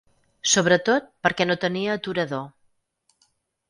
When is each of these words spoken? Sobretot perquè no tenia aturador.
Sobretot 0.53 1.13
perquè 1.27 1.49
no 1.51 1.59
tenia 1.67 2.01
aturador. 2.01 2.53